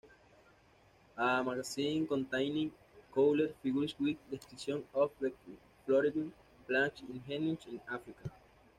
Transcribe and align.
A 1.15 1.43
Magazine 1.43 2.07
Containing 2.07 2.71
Coloured 3.13 3.53
Figures 3.61 3.93
with 3.99 4.17
Descriptions 4.31 4.83
of 4.95 5.11
the 5.19 5.31
Flowering 5.85 6.33
Plants 6.67 7.03
Indigenous 7.07 7.63
in 7.67 7.79
Africa. 7.87 8.31